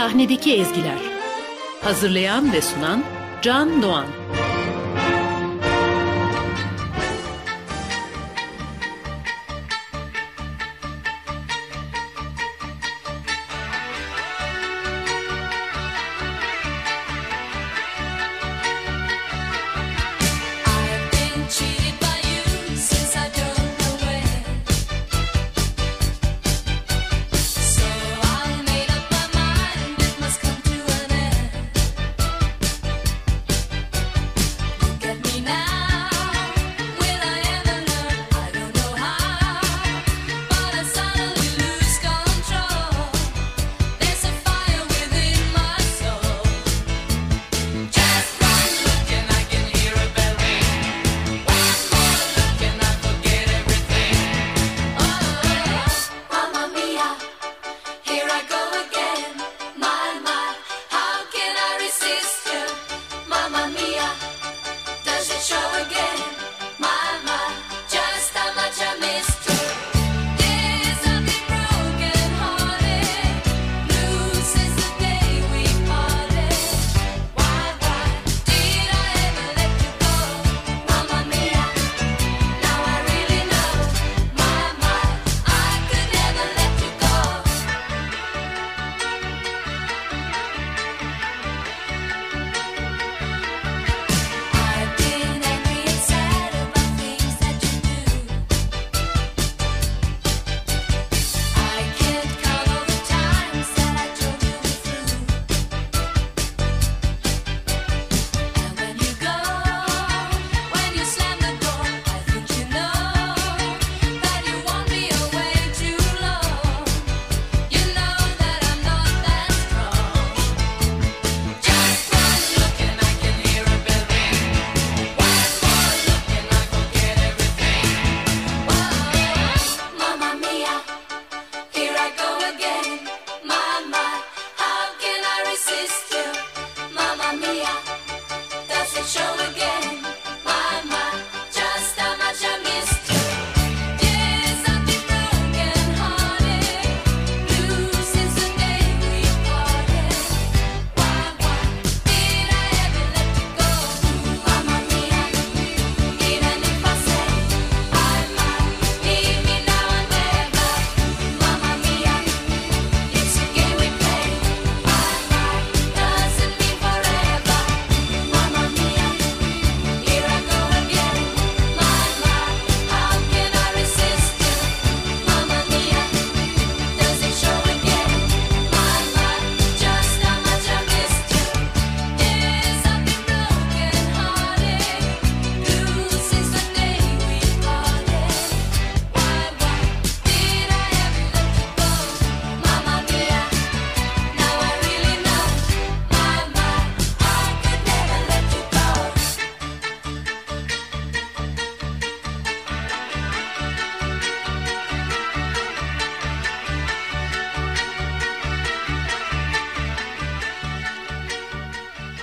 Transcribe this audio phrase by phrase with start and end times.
[0.00, 0.98] Sahnedeki Ezgiler.
[1.80, 3.04] Hazırlayan ve sunan
[3.42, 4.06] Can Doğan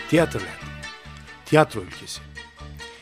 [0.09, 0.47] Theaterland,
[1.45, 2.21] tiyatro ülkesi.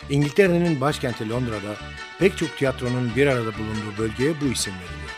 [0.10, 1.76] İngiltere'nin başkenti Londra'da
[2.20, 5.12] pek çok tiyatronun bir arada bulunduğu bölgeye bu isim veriliyor.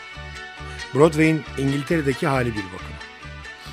[0.94, 2.98] Broadway'in İngiltere'deki hali bir bakıma.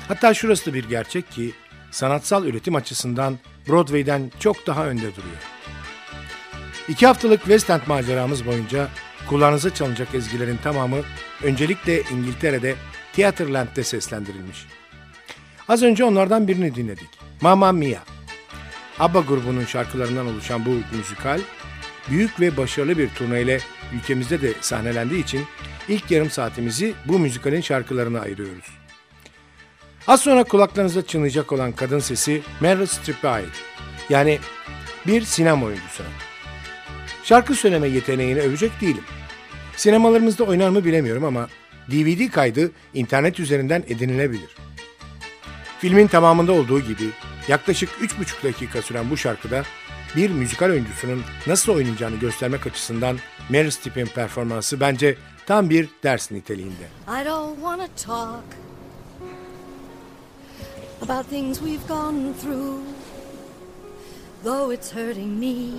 [0.08, 1.52] Hatta şurası da bir gerçek ki
[1.90, 3.38] sanatsal üretim açısından
[3.68, 5.42] Broadway'den çok daha önde duruyor.
[6.88, 8.88] İki haftalık West End maceramız boyunca
[9.28, 10.98] kulağınıza çalınacak ezgilerin tamamı
[11.42, 12.74] öncelikle İngiltere'de
[13.12, 14.66] Theaterland'de seslendirilmiş.
[15.68, 17.25] Az önce onlardan birini dinledik.
[17.40, 18.00] Mamma Mia.
[18.98, 21.40] ABBA grubunun şarkılarından oluşan bu müzikal,
[22.10, 23.60] büyük ve başarılı bir turneyle
[23.94, 25.44] ülkemizde de sahnelendiği için
[25.88, 28.64] ilk yarım saatimizi bu müzikalin şarkılarına ayırıyoruz.
[30.06, 33.64] Az sonra kulaklarınızda çınlayacak olan kadın sesi Meryl Streep'e ait.
[34.10, 34.38] Yani
[35.06, 36.06] bir sinema oyuncusuna.
[37.24, 39.04] Şarkı söyleme yeteneğini övecek değilim.
[39.76, 41.48] Sinemalarımızda oynar mı bilemiyorum ama
[41.90, 44.56] DVD kaydı internet üzerinden edinilebilir.
[45.78, 47.04] Filmin tamamında olduğu gibi
[47.48, 49.62] yaklaşık 3,5 dakika süren bu şarkıda
[50.16, 55.16] bir müzikal oyuncusunun nasıl oynayacağını göstermek açısından Meryl Streep'in performansı bence
[55.46, 56.88] tam bir ders niteliğinde.
[57.08, 58.44] I don't want to talk
[61.02, 62.80] about things we've gone through,
[64.44, 65.70] though it's hurting me.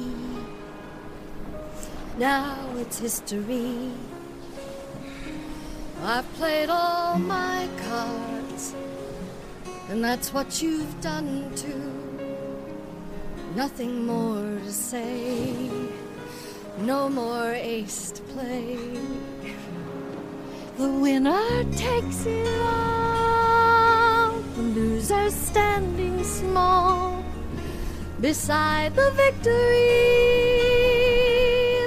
[2.20, 3.92] Now it's history.
[6.06, 8.74] I've played all my cards,
[9.90, 11.94] And that's what you've done too.
[13.56, 15.70] Nothing more to say.
[16.80, 18.78] No more ace to play.
[20.78, 24.32] The winner takes it all.
[24.56, 27.24] The loser standing small
[28.20, 29.98] beside the victory.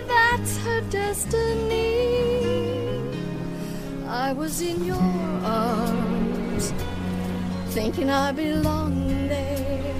[0.08, 2.00] That's her destiny.
[4.08, 5.19] I was in your
[7.82, 9.94] thinking I belong there.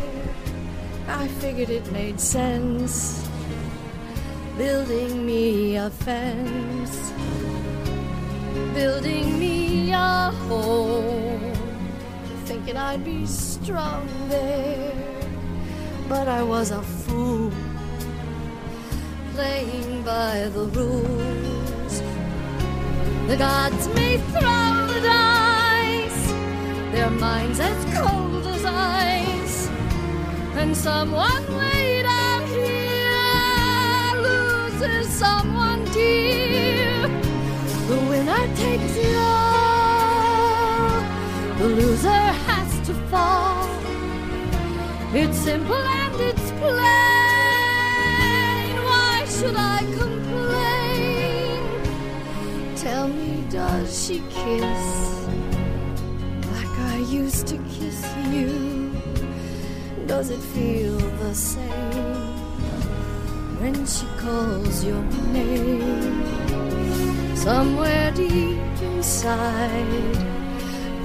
[1.08, 3.26] I figured it made sense,
[4.58, 6.94] building me a fence,
[8.74, 11.54] building me a home,
[12.44, 14.92] thinking I'd be strong there.
[16.06, 17.50] But I was a fool,
[19.32, 21.94] playing by the rules.
[23.26, 25.29] The gods may throw the dice,
[26.92, 29.68] their minds as cold as ice.
[30.56, 37.08] And someone way down here loses someone dear.
[37.88, 41.00] The winner takes it all,
[41.58, 43.68] the loser has to fall.
[45.12, 46.76] It's simple and it's plain.
[48.88, 51.60] Why should I complain?
[52.76, 55.29] Tell me, does she kiss
[56.80, 58.92] I used to kiss you?
[60.06, 62.36] Does it feel the same
[63.60, 66.24] when she calls your name?
[67.36, 70.16] Somewhere deep inside,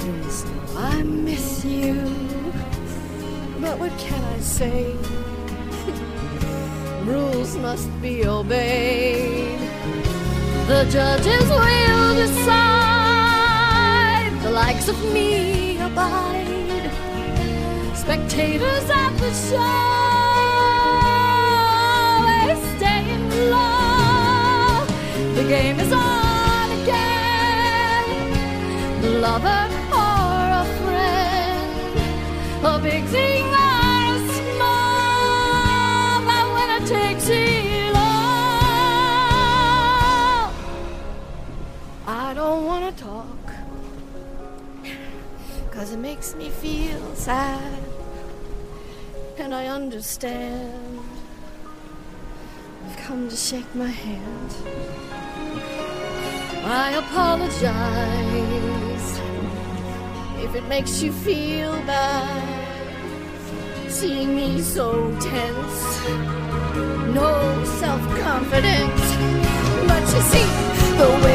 [0.04, 0.30] you know
[0.77, 1.94] I miss you.
[3.62, 4.94] But what can I say?
[7.06, 9.60] Rules must be obeyed.
[10.68, 12.56] The judges will decide.
[14.42, 15.64] The likes of me
[15.95, 16.92] abide.
[17.95, 19.62] Spectators at the show
[22.51, 24.86] is staying low.
[25.36, 28.12] The game is on again.
[29.21, 29.75] Lover
[47.25, 47.83] sad.
[49.39, 51.00] And I understand.
[52.83, 54.51] You've come to shake my hand.
[56.63, 57.62] I apologize
[60.45, 62.45] if it makes you feel bad.
[63.89, 64.88] Seeing me so
[65.19, 65.83] tense,
[67.22, 67.33] no
[67.81, 69.06] self confidence.
[69.89, 70.48] But you see,
[71.00, 71.35] the winner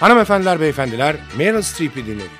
[0.00, 2.30] Hanımefendiler, beyefendiler, Meryl Streep'i dinledik.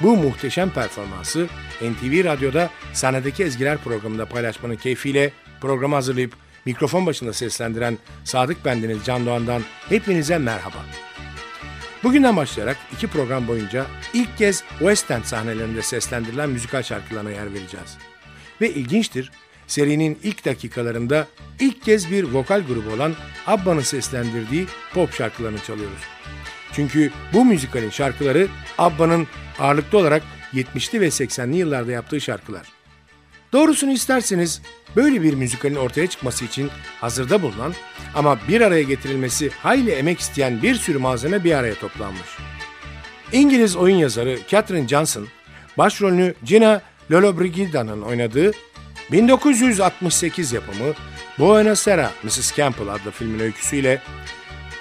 [0.00, 1.46] Bu muhteşem performansı
[1.80, 6.32] NTV Radyo'da sahnedeki ezgiler programında paylaşmanın keyfiyle programı hazırlayıp
[6.64, 10.78] mikrofon başında seslendiren Sadık Bendeniz Can Doğan'dan hepinize merhaba.
[12.02, 17.98] Bugünden başlayarak iki program boyunca ilk kez West End sahnelerinde seslendirilen müzikal şarkılarına yer vereceğiz.
[18.60, 19.30] Ve ilginçtir,
[19.66, 21.26] serinin ilk dakikalarında
[21.60, 23.14] ilk kez bir vokal grubu olan
[23.46, 26.00] Abba'nın seslendirdiği pop şarkılarını çalıyoruz.
[26.76, 29.26] Çünkü bu müzikalin şarkıları Abba'nın
[29.58, 30.22] ağırlıklı olarak
[30.54, 32.66] 70'li ve 80'li yıllarda yaptığı şarkılar.
[33.52, 34.62] Doğrusunu isterseniz
[34.96, 37.74] böyle bir müzikalin ortaya çıkması için hazırda bulunan
[38.14, 42.38] ama bir araya getirilmesi hayli emek isteyen bir sürü malzeme bir araya toplanmış.
[43.32, 45.28] İngiliz oyun yazarı Catherine Johnson,
[45.78, 48.52] başrolünü Gina Lollobrigida'nın oynadığı
[49.12, 50.94] 1968 yapımı
[51.38, 52.56] Buenos Aires Mrs.
[52.56, 54.02] Campbell adlı filmin öyküsüyle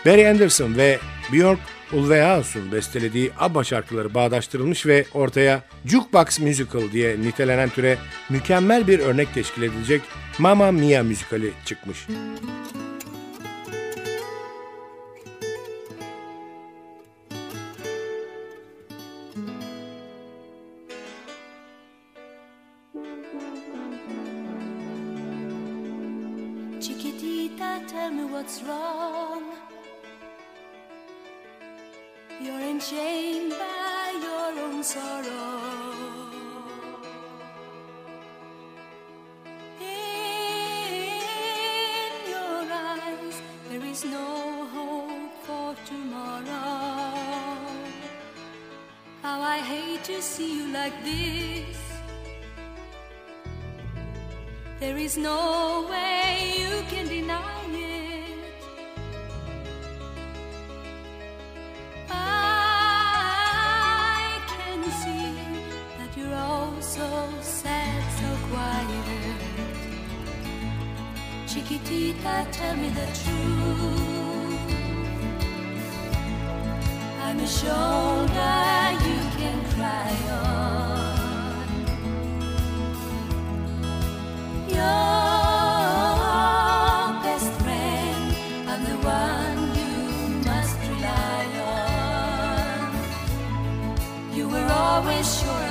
[0.06, 1.00] Barry Anderson ve
[1.34, 1.60] Björk
[1.94, 7.98] Ulvaeus'un bestelediği ABBA şarkıları bağdaştırılmış ve ortaya Jukebox Musical diye nitelenen türe
[8.30, 10.02] mükemmel bir örnek teşkil edilecek
[10.40, 12.08] Mamma Mia müzikali çıkmış.
[26.82, 29.23] Chiquitita, tell me what's wrong.
[32.92, 35.62] You're by your own sorrow.
[39.80, 39.88] In
[42.28, 47.16] your eyes, there is no hope for tomorrow.
[49.22, 51.78] How I hate to see you like this.
[54.82, 57.93] There is no way you can deny it.
[71.66, 74.60] Chiquitita, tell me the truth.
[77.22, 81.00] I'm a shoulder you can cry on.
[84.68, 85.04] Your
[87.24, 88.26] best friend,
[88.68, 89.96] I'm the one you
[90.44, 92.92] must rely on.
[94.36, 95.63] You were always sure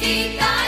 [0.00, 0.63] vida.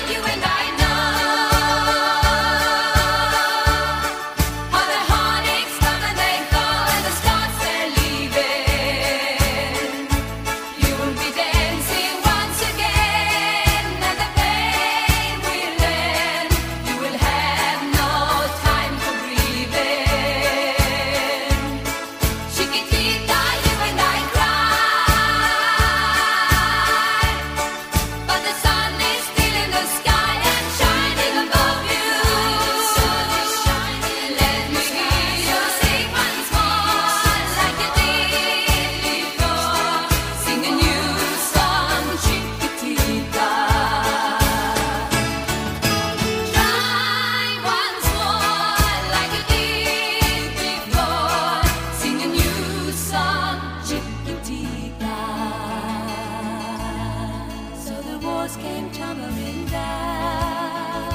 [58.63, 61.15] Came tumbling down,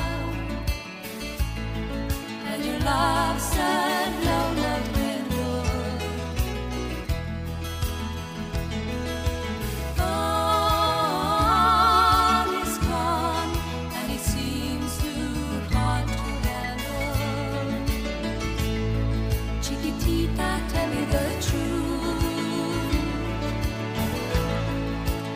[2.48, 5.63] and your love said no love window.
[10.81, 11.27] All
[12.62, 13.51] is gone,
[13.98, 15.36] and it seems too
[15.74, 16.13] hard to
[16.48, 17.13] handle.
[19.65, 21.89] Chiquitita, tell me the truth.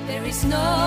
[0.07, 0.85] There is no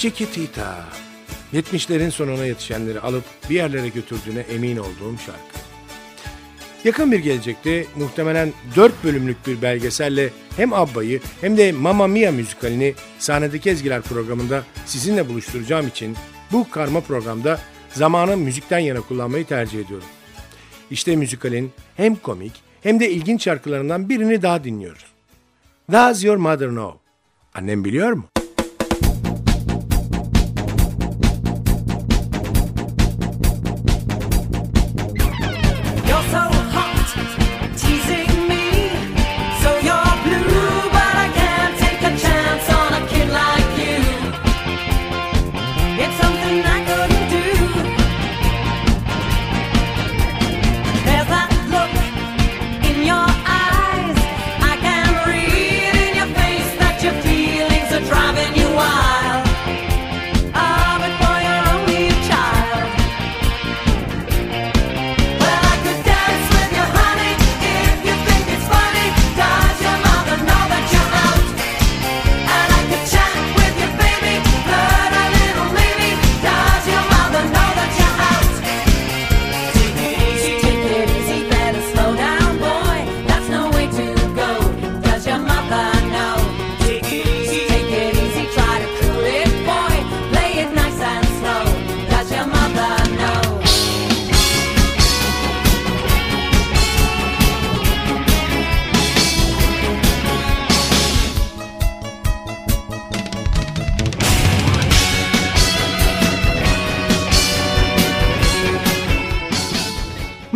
[0.00, 0.84] Chiquitita.
[1.52, 5.58] 70'lerin sonuna yetişenleri alıp bir yerlere götürdüğüne emin olduğum şarkı.
[6.84, 12.94] Yakın bir gelecekte muhtemelen 4 bölümlük bir belgeselle hem Abba'yı hem de Mamma Mia müzikalini
[13.18, 16.16] sahnedeki ezgiler programında sizinle buluşturacağım için
[16.52, 17.60] bu karma programda
[17.92, 20.08] zamanı müzikten yana kullanmayı tercih ediyorum.
[20.90, 22.52] İşte müzikalin hem komik
[22.82, 25.06] hem de ilginç şarkılarından birini daha dinliyoruz.
[25.92, 26.98] Does Your Mother Know?
[27.54, 28.24] Annem biliyor mu?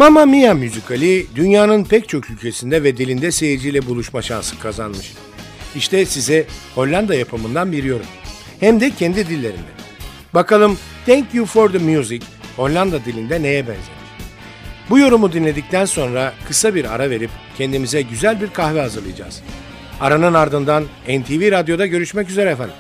[0.05, 5.13] Mamma Mia müzikali dünyanın pek çok ülkesinde ve dilinde seyirciyle buluşma şansı kazanmış.
[5.77, 8.07] İşte size Hollanda yapımından bir yorum.
[8.61, 9.73] Hem de kendi dillerinde.
[10.35, 13.95] Bakalım Thank You For The Music Hollanda dilinde neye benzer?
[14.91, 19.43] Bu yorumu dinledikten sonra kısa bir ara verip kendimize güzel bir kahve hazırlayacağız.
[20.01, 22.77] Aranın ardından NTV Radyo'da görüşmek üzere efendim.